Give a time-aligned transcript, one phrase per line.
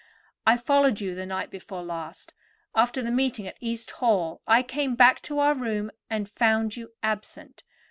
[0.47, 2.33] I followed you the night before last.
[2.73, 6.93] After the meeting at East Hall I came back to our room and found you
[7.03, 7.63] absent.